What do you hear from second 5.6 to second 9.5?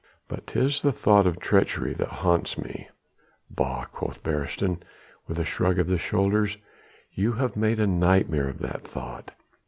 of the shoulders, "you have made a nightmare of that thought.